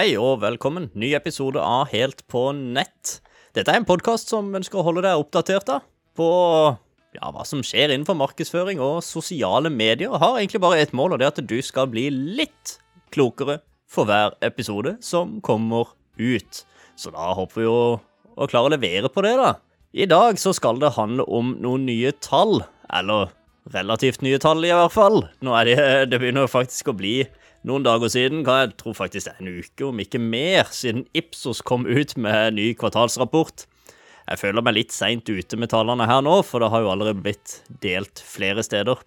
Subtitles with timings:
[0.00, 0.86] Hei og velkommen.
[0.96, 3.18] Ny episode av Helt på nett.
[3.52, 5.74] Dette er en podkast som ønsker å holde deg oppdatert da,
[6.16, 6.28] på
[7.18, 10.14] ja, hva som skjer innenfor markedsføring og sosiale medier.
[10.22, 12.78] Har egentlig bare ett mål, og det er at du skal bli litt
[13.12, 13.58] klokere
[13.92, 16.62] for hver episode som kommer ut.
[16.96, 19.52] Så da håper vi jo å klare å levere på det, da.
[19.92, 22.62] I dag så skal det handle om noen nye tall.
[22.88, 23.34] Eller
[23.76, 25.26] relativt nye tall, i hvert fall.
[25.44, 25.78] Nå er det,
[26.14, 27.18] det begynner faktisk å bli
[27.68, 31.60] noen dager siden, jeg tror faktisk det er en uke, om ikke mer, siden Ipsos
[31.66, 33.66] kom ut med ny kvartalsrapport.
[34.30, 37.24] Jeg føler meg litt seint ute med tallene her nå, for det har jo allerede
[37.24, 39.02] blitt delt flere steder.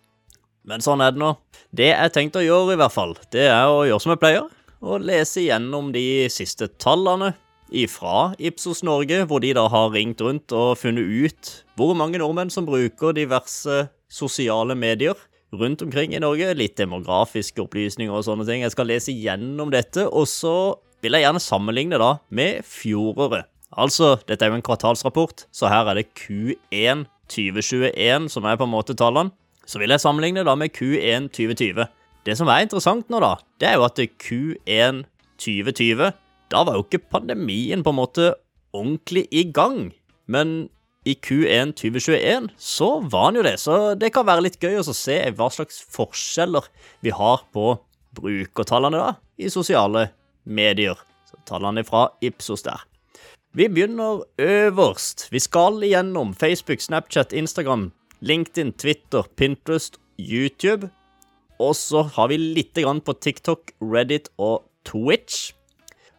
[0.68, 1.34] Men sånn er det nå.
[1.76, 4.52] Det jeg tenkte å gjøre, i hvert fall, det er å gjøre som jeg pleier.
[4.84, 7.34] Og lese gjennom de siste tallene
[7.74, 12.52] ifra Ipsos Norge, hvor de da har ringt rundt og funnet ut hvor mange nordmenn
[12.54, 15.17] som bruker diverse sosiale medier
[15.54, 16.54] rundt omkring i Norge.
[16.58, 18.64] Litt demografiske opplysninger og sånne ting.
[18.66, 23.50] Jeg skal lese gjennom dette, og så vil jeg gjerne sammenligne da med fjoråret.
[23.73, 28.68] Altså, dette er jo en kvartalsrapport, så her er det Q1 2021 som er på
[28.68, 29.34] en måte tallene.
[29.66, 31.88] Så vil jeg sammenligne da med Q1 2020.
[32.28, 35.04] Det som er interessant nå, da, det er jo at Q1
[35.42, 36.12] 2020
[36.54, 38.28] Da var jo ikke pandemien på en måte
[38.76, 39.90] ordentlig i gang.
[40.30, 40.70] Men
[41.04, 44.96] i Q1 2021 så var han jo det, så det kan være litt gøy å
[44.96, 46.70] se hva slags forskjeller
[47.04, 47.73] vi har på
[48.16, 50.08] brukertallene da, i sosiale
[50.44, 51.00] medier.
[51.30, 52.86] Så Tallene fra Ipsos der.
[53.54, 55.28] Vi begynner øverst.
[55.30, 60.90] Vi skal igjennom Facebook, Snapchat, Instagram, LinkedIn, Twitter, Pinterest, YouTube.
[61.62, 65.54] Og så har vi litt på TikTok, Reddit og Twitch.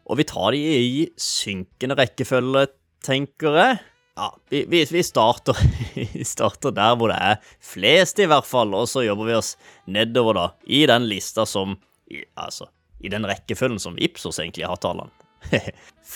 [0.07, 2.69] Og vi tar de i synkende rekkefølge,
[3.03, 3.83] tenker jeg.
[4.15, 5.59] Ja, vi, vi, vi, starter,
[5.95, 9.57] vi, starter, der hvor det er flest, i hvert fall, og så jobber vi oss
[9.91, 11.75] nedover, da, i den lista som
[12.07, 12.69] i, Altså,
[13.03, 15.11] i den rekkefølgen som Ipsos egentlig har tallene.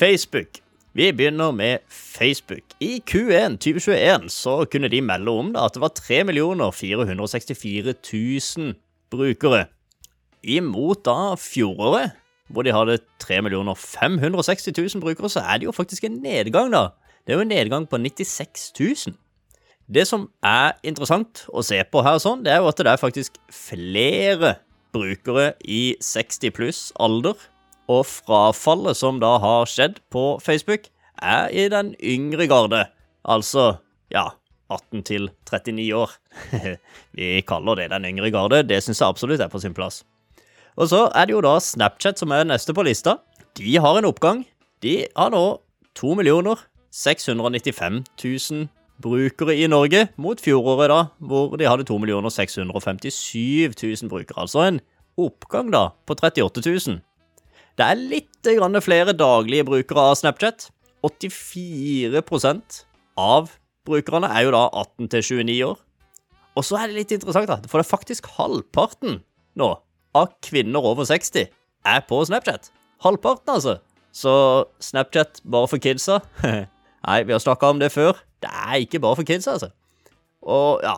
[0.01, 0.61] Facebook.
[0.95, 2.77] Vi begynner med Facebook.
[2.81, 6.23] I Q1 2021 så kunne de melde om da, at det var 3
[6.75, 8.75] 464 000
[9.11, 9.67] brukere.
[10.43, 12.15] Imot da fjoråret,
[12.49, 16.89] hvor de hadde 3 560 000 brukere, så er det jo faktisk en nedgang, da.
[17.29, 19.13] Det er jo en nedgang på 96 000.
[19.85, 23.01] Det som er interessant å se på her, sånn, det er jo at det er
[23.03, 24.55] faktisk flere
[24.97, 27.37] brukere i 60 pluss alder,
[27.85, 30.87] og frafallet som da har skjedd på Facebook,
[31.21, 32.81] er i den yngre garde.
[33.29, 33.75] Altså,
[34.09, 34.31] ja,
[34.73, 36.17] 18 til 39 år.
[37.21, 38.63] Vi kaller det den yngre garde.
[38.65, 40.01] Det syns jeg absolutt er på sin plass.
[40.81, 43.19] Og så er det jo da Snapchat som er neste på lista.
[43.61, 44.47] De har en oppgang.
[44.81, 45.45] De har nå
[46.01, 48.69] 2 millioner 695 000
[49.03, 51.99] brukere i Norge, mot fjoråret, da, hvor de hadde 2
[52.31, 54.41] 657 000 brukere.
[54.41, 54.81] Altså en
[55.19, 57.01] oppgang da på 38 000.
[57.79, 60.71] Det er litt flere daglige brukere av Snapchat.
[61.07, 62.85] 84%
[63.19, 63.53] av
[63.87, 65.79] brukerne er jo da 18 til 29 år.
[66.59, 69.21] Og så er det litt interessant, da, for det er faktisk halvparten
[69.59, 69.69] nå
[70.19, 71.47] av kvinner over 60
[71.87, 72.73] er på Snapchat.
[73.05, 73.79] Halvparten, altså.
[74.11, 74.33] Så
[74.83, 76.19] Snapchat bare for kidsa
[77.09, 78.19] Nei, vi har snakka om det før.
[78.43, 79.71] Det er ikke bare for kids, altså.
[80.49, 80.95] Og ja,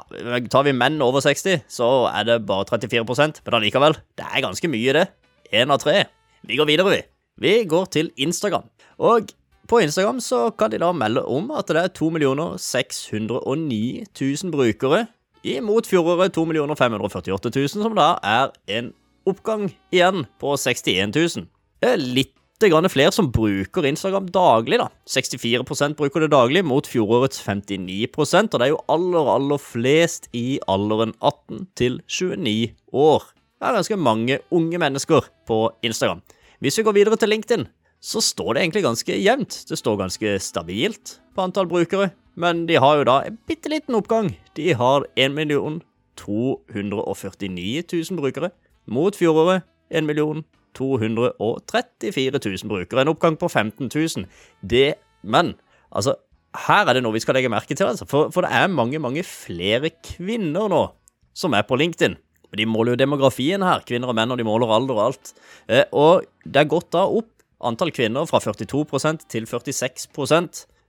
[0.52, 4.70] tar vi menn over 60, så er det bare 34% men allikevel, det er ganske
[4.70, 5.06] mye, det.
[5.54, 6.04] Én av tre.
[6.46, 7.00] Vi går videre, vi.
[7.40, 8.66] Vi går til Instagram.
[8.98, 9.30] Og
[9.70, 12.10] på Instagram så kan de da melde om at det er 2
[12.58, 15.06] 609 000 brukere,
[15.46, 16.44] imot fjoråret 2
[16.74, 18.92] 548 000, som da er en
[19.30, 21.46] oppgang igjen på 61 000.
[21.80, 22.02] Det er
[22.60, 24.78] litt flere som bruker Instagram daglig.
[24.78, 24.88] da.
[25.06, 30.60] 64% bruker det daglig, mot fjorårets 59% og det er jo aller, aller flest i
[30.68, 33.22] alderen 18 til 29 år.
[33.60, 36.22] Det er ganske mange unge mennesker på Instagram.
[36.60, 37.66] Hvis vi går videre til LinkedIn,
[38.00, 39.64] så står det egentlig ganske jevnt.
[39.68, 43.94] Det står ganske stabilt på antall brukere, men de har jo da en bitte liten
[43.94, 44.36] oppgang.
[44.56, 45.36] De har 1
[46.16, 48.50] 249 000 brukere,
[48.86, 50.44] mot fjoråret 1 million
[50.76, 53.04] 234 000 brukere.
[53.04, 54.26] En oppgang på 15 000.
[54.62, 55.54] Det Men
[55.92, 56.14] altså,
[56.66, 58.06] her er det noe vi skal legge merke til, altså.
[58.08, 60.86] For, for det er mange, mange flere kvinner nå
[61.36, 62.16] som er på LinkedIn.
[62.58, 65.32] De måler jo demografien her, kvinner og menn, og de måler alder og alt.
[65.70, 67.30] Eh, og det er gått da opp
[67.66, 70.08] antall kvinner fra 42% til 46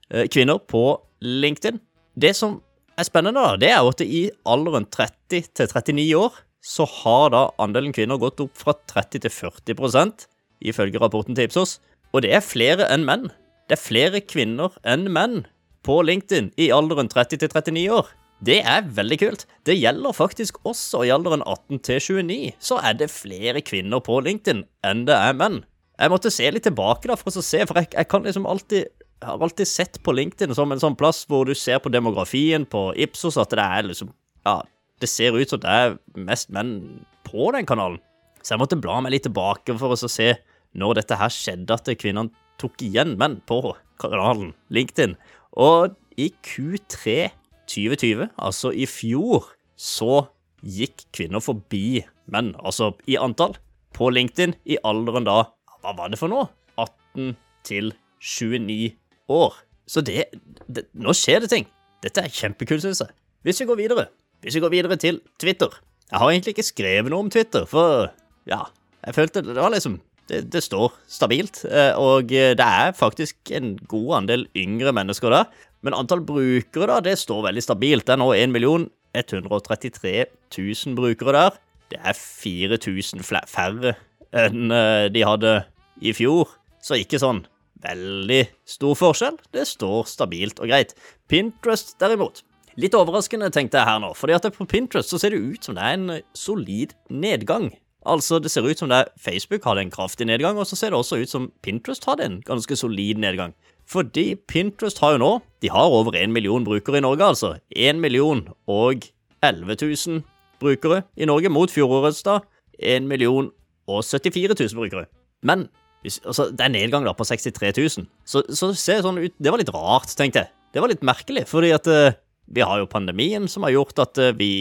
[0.09, 0.85] eh, kvinner på
[1.21, 1.77] LinkedIn.
[2.15, 2.59] Det som
[2.97, 7.31] er spennende, da, det er jo at i alderen 30 til 39 år så har
[7.33, 10.27] da andelen kvinner gått opp fra 30 til 40%
[10.71, 11.79] ifølge rapporten til Ipsos.
[12.13, 13.29] Og det er flere enn menn.
[13.67, 15.43] Det er flere kvinner enn menn
[15.85, 18.11] på LinkedIn i alderen 30 til 39 år.
[18.41, 19.45] Det er veldig kult.
[19.65, 22.53] Det gjelder faktisk også i alderen 18 til 29.
[22.61, 25.61] Så er det flere kvinner på LinkedIn enn det er menn.
[26.01, 28.89] Jeg måtte se litt tilbake da, for å se, for jeg, jeg kan liksom alltid
[29.21, 32.63] jeg har alltid sett på LinkedIn som en sånn plass hvor du ser på demografien
[32.65, 34.09] på Ipsos at det er liksom
[34.47, 34.63] Ja,
[35.01, 37.99] det ser ut som det er mest menn på den kanalen.
[38.41, 40.33] Så jeg måtte bla meg litt tilbake for å se
[40.77, 42.31] når dette her skjedde, at kvinnene
[42.61, 43.59] tok igjen menn på
[44.01, 45.17] kanalen LinkedIn.
[45.59, 47.31] Og i Q3
[47.71, 50.27] 2020, altså i fjor, så
[50.61, 53.57] gikk kvinner forbi menn, altså i antall,
[53.95, 55.41] på LinkedIn i alderen da
[55.81, 56.45] Hva var det for noe?
[56.77, 57.33] 18
[57.67, 57.89] til
[58.21, 58.93] 29
[59.33, 59.55] år.
[59.89, 60.29] Så det,
[60.69, 61.65] det Nå skjer det ting.
[62.05, 63.15] Dette er kjempekult, synes jeg.
[63.41, 64.05] Hvis vi går videre
[64.41, 65.73] Hvis vi går videre til Twitter
[66.09, 68.09] Jeg har egentlig ikke skrevet noe om Twitter, for
[68.49, 68.65] ja,
[69.05, 69.99] jeg følte det var liksom
[70.29, 75.49] det, det, står stabilt, eh, og det er faktisk en god andel yngre mennesker der.
[75.83, 78.05] Men antall brukere, da, det står veldig stabilt.
[78.07, 80.13] Det er nå 1 133
[80.55, 81.57] 000 brukere der.
[81.91, 83.95] Det er 4000 færre
[84.31, 85.55] enn eh, de hadde
[86.01, 87.43] i fjor, så ikke sånn
[87.83, 89.41] veldig stor forskjell.
[89.51, 90.95] Det står stabilt og greit.
[91.27, 92.45] Pinterest, derimot.
[92.79, 95.75] Litt overraskende, tenkte jeg her nå, fordi at på Pinterest så ser det ut som
[95.75, 97.71] det er en solid nedgang.
[98.07, 100.93] Altså, det ser ut som det er Facebook hadde en kraftig nedgang, og så ser
[100.93, 103.53] det også ut som Pinterest hadde en ganske solid nedgang.
[103.85, 105.31] Fordi Pinterest har jo nå
[105.61, 107.57] De har over én million brukere i Norge, altså.
[107.75, 109.03] 1 million og
[109.43, 109.75] 11
[110.07, 110.23] 000
[110.59, 112.39] brukere i Norge, mot fjorårets da
[112.79, 113.51] 1 million
[113.87, 115.05] og 74 000 brukere.
[115.43, 115.67] Men
[116.05, 118.07] altså, det er nedgang da på 63 000.
[118.25, 120.53] Så, så ser det sånn ut Det var litt rart, tenkte jeg.
[120.73, 122.13] Det var litt merkelig, fordi at uh,
[122.51, 124.51] vi har jo pandemien som har gjort at uh, vi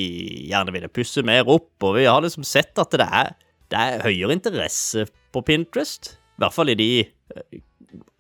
[0.51, 3.35] gjerne ville pusse mer opp, og vi har liksom sett at det er,
[3.73, 6.15] det er høyere interesse på Pinterest.
[6.39, 6.91] I hvert fall i de
[7.35, 7.61] uh,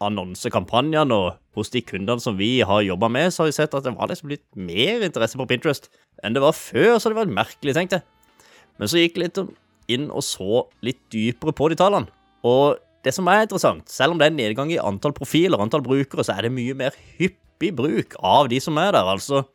[0.04, 3.86] annonsekampanjene og hos de kundene som vi har jobba med, så har vi sett at
[3.86, 5.90] det var liksom litt mer interesse på Pinterest
[6.24, 8.06] enn det var før, så det var merkelig, tenkte jeg.
[8.80, 9.40] Men så gikk jeg litt
[9.90, 12.10] inn og så litt dypere på de tallene.
[12.46, 16.24] Og det som er interessant, selv om det er nedgang i antall profiler, antall brukere,
[16.24, 19.08] så er det mye mer hyppig bruk av de som er der.
[19.08, 19.48] Altså eh,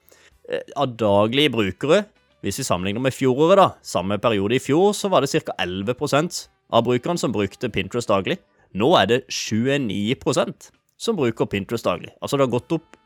[0.76, 2.04] av daglige brukere.
[2.46, 5.56] Hvis vi sammenligner med fjoråret, da, samme periode i fjor, så var det ca.
[5.62, 6.44] 11%
[6.76, 8.38] av brukerne som brukte Pinterest daglig.
[8.76, 10.70] Nå er det 29%
[11.02, 12.14] som bruker Pinterest daglig.
[12.22, 12.98] Altså det har gått opp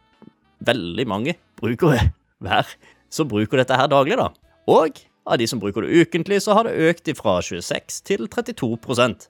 [0.67, 2.09] veldig mange brukere
[2.43, 2.67] hver
[3.13, 4.29] som bruker dette her daglig, da.
[4.69, 4.99] Og
[5.29, 9.27] av de som bruker det ukentlig, så har det økt fra 26 til 32%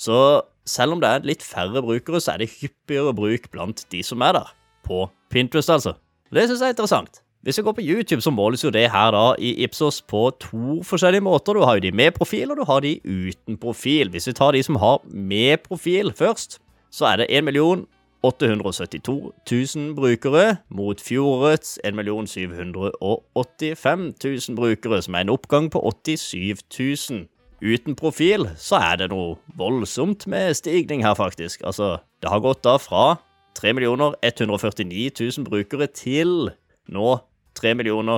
[0.00, 0.16] Så
[0.64, 4.22] selv om det er litt færre brukere, så er det hyppigere bruk blant de som
[4.22, 4.54] er der.
[4.82, 5.94] På Pinterest, altså.
[6.32, 7.22] Det syns jeg er interessant.
[7.42, 10.82] Hvis vi går på YouTube, så måles jo det her da i Ipsos på to
[10.86, 11.56] forskjellige måter.
[11.58, 14.10] Du har jo de med profil, og du har de uten profil.
[14.10, 16.60] Hvis vi tar de som har med profil først,
[16.90, 17.86] så er det 1
[18.22, 19.32] 872
[19.76, 21.94] 000 brukere mot fjorårets 1
[22.28, 27.26] 785 000 brukere, som er en oppgang på 87 000.
[27.62, 31.62] Uten profil så er det noe voldsomt med stigning her, faktisk.
[31.66, 33.16] Altså, det har gått da fra
[33.58, 33.74] 3
[34.22, 36.50] 149 000 brukere til
[36.86, 37.18] nå
[37.58, 37.74] 3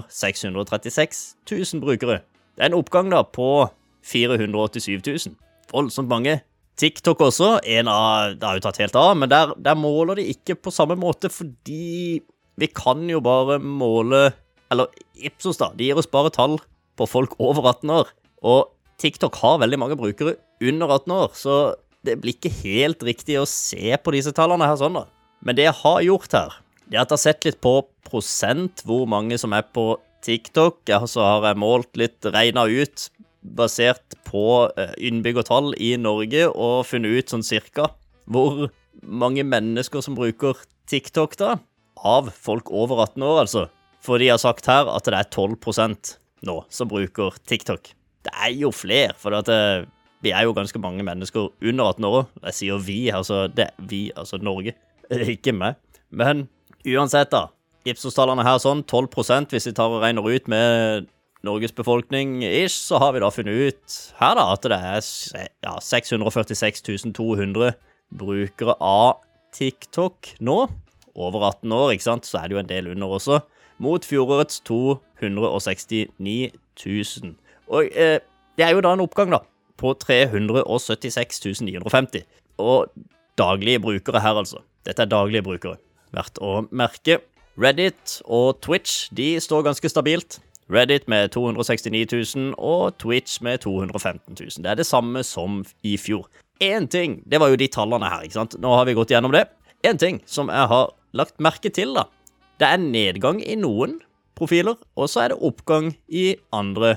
[0.08, 2.20] 636 000 brukere.
[2.54, 3.66] Det er en oppgang da på
[4.04, 5.36] 487 000.
[5.72, 6.40] Voldsomt mange.
[6.78, 10.26] TikTok også, en av, det har jo tatt helt av, men der, der, måler de
[10.32, 12.18] ikke på samme måte, fordi
[12.58, 14.32] vi kan jo bare måle
[14.72, 15.68] Eller Ipsos, da.
[15.76, 16.56] De gir oss bare tall
[16.98, 18.08] på folk over 18 år.
[18.42, 21.56] Og TikTok har veldig mange brukere under 18 år, så
[22.04, 25.04] det blir ikke helt riktig å se på disse tallene her sånn, da.
[25.44, 29.38] Men det jeg har gjort her, er jeg har sett litt på prosent hvor mange
[29.40, 30.82] som er på TikTok.
[31.00, 33.08] Og så har jeg målt litt, regna ut,
[33.44, 37.90] basert på eh, innbyggertall i Norge, og funnet ut sånn cirka
[38.24, 38.70] hvor
[39.04, 40.56] mange mennesker som bruker
[40.88, 41.56] TikTok, da.
[42.04, 43.66] Av folk over 18 år, altså.
[44.04, 46.14] For de har sagt her at det er 12%
[46.44, 47.92] nå som bruker TikTok.
[48.24, 49.84] Det er jo flere, for det, eh,
[50.24, 52.26] vi er jo ganske mange mennesker under 18 år.
[52.48, 54.72] Jeg sier vi, altså det, vi, altså Norge.
[55.36, 55.76] Ikke meg.
[56.08, 56.46] Men
[56.86, 57.48] uansett, da.
[57.88, 61.10] Ipsos-tallene her sånn, 12 hvis vi tar og regner ut med
[61.44, 65.02] Norges befolkning ish, så har vi da funnet ut her da at det er
[65.66, 67.74] ja, 646 200
[68.16, 69.20] brukere av
[69.54, 70.64] TikTok nå.
[71.14, 73.38] Over 18 år, ikke sant, så er det jo en del under også.
[73.84, 76.50] Mot fjorårets 269
[76.80, 77.34] 000.
[77.70, 78.18] Og eh,
[78.58, 79.44] det er jo da en oppgang, da,
[79.78, 82.24] på 376 950.
[82.58, 82.90] Og
[83.38, 84.64] daglige brukere her, altså.
[84.86, 85.78] Dette er daglige brukere.
[86.14, 87.20] Verdt å merke.
[87.60, 90.40] Reddit og Twitch de står ganske stabilt.
[90.72, 94.64] Reddit med 269 000 og Twitch med 215 000.
[94.64, 96.26] Det er det samme som i fjor.
[96.62, 98.56] Én ting Det var jo de tallene her, ikke sant.
[98.62, 99.44] Nå har vi gått gjennom det.
[99.84, 102.06] Én ting som jeg har lagt merke til, da.
[102.58, 103.98] Det er nedgang i noen
[104.38, 106.96] profiler, og så er det oppgang i andre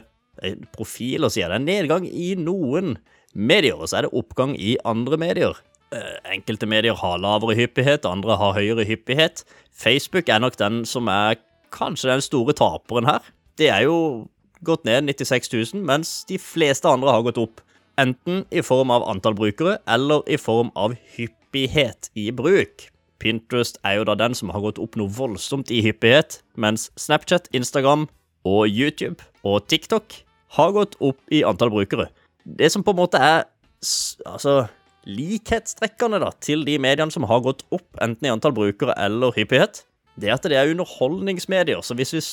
[0.73, 1.51] profiler, sier jeg.
[1.51, 1.57] det.
[1.57, 2.97] er Nedgang i noen,
[3.33, 5.57] medier, og så er det oppgang i andre medier.
[5.95, 9.45] Eh, Enkelte medier har lavere hyppighet, andre har høyere hyppighet.
[9.71, 11.37] Facebook er nok den som er
[11.71, 13.23] kanskje den store taperen her.
[13.57, 14.27] Det er jo
[14.67, 17.63] gått ned 96 000, mens de fleste andre har gått opp.
[17.97, 22.89] Enten i form av antall brukere, eller i form av hyppighet i bruk.
[23.17, 27.49] Pinterest er jo da den som har gått opp noe voldsomt i hyppighet, mens Snapchat,
[27.55, 28.05] Instagram
[28.45, 30.19] og YouTube og TikTok
[30.59, 32.11] har gått opp i antall brukere.
[32.45, 33.47] Det som på en måte er
[34.25, 34.67] altså,
[35.07, 39.83] likhetstrekkerne da, til de mediene som har gått opp, enten i antall brukere eller hyppighet,
[40.19, 41.81] det er at det er underholdningsmedier.
[41.85, 42.23] Så hvis vi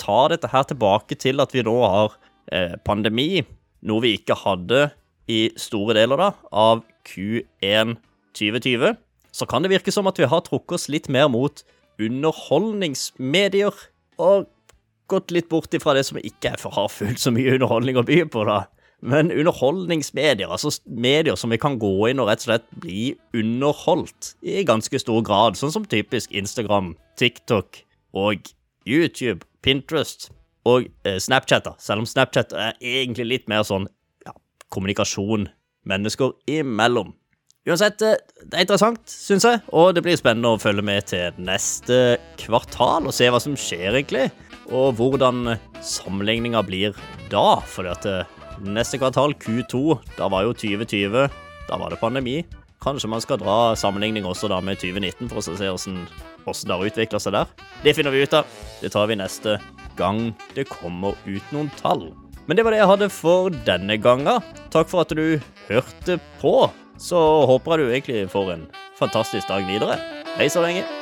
[0.00, 2.16] tar dette her tilbake til at vi nå har
[2.52, 3.42] eh, pandemi,
[3.86, 4.88] noe vi ikke hadde
[5.30, 7.96] i store deler da, av Q1
[8.36, 8.96] 2020,
[9.30, 11.62] så kan det virke som at vi har trukket oss litt mer mot
[12.00, 13.74] underholdningsmedier,
[14.20, 14.48] og
[15.10, 18.44] gått litt bort ifra det som ikke har fullt så mye underholdning å by på,
[18.46, 18.64] da.
[19.00, 24.34] Men underholdningsmedier, altså medier som vi kan gå inn og rett og slett bli underholdt
[24.44, 27.80] i ganske stor grad, sånn som typisk Instagram, TikTok
[28.12, 28.52] og
[28.88, 30.28] YouTube, Pinterest
[30.68, 31.76] og eh, Snapchat, da.
[31.80, 33.88] Selv om Snapchat er egentlig litt mer sånn
[34.26, 34.34] ja,
[34.72, 35.48] kommunikasjon
[35.88, 37.14] mennesker imellom.
[37.68, 41.40] Uansett, eh, det er interessant, syns jeg, og det blir spennende å følge med til
[41.40, 44.28] neste kvartal og se hva som skjer, egentlig,
[44.70, 46.96] og hvordan sammenligninga blir
[47.32, 47.60] da.
[47.68, 51.28] Fordi at eh, neste kvartal, Q2, da var jo 2020,
[51.68, 52.40] da var det pandemi.
[52.80, 55.98] Kanskje man skal dra sammenligning også da med 2019 for å se hvordan,
[56.46, 57.50] hvordan det har utvikla seg der.
[57.84, 58.48] Det finner vi ut av.
[58.80, 59.58] Det tar vi neste
[60.00, 62.08] gang det kommer ut noen tall.
[62.48, 64.40] Men det var det jeg hadde for denne gangen.
[64.72, 65.38] Takk for at du
[65.68, 66.54] hørte på.
[67.00, 68.64] Så håper jeg du egentlig får en
[68.98, 70.00] fantastisk dag videre.
[70.36, 70.99] Hei så lenge.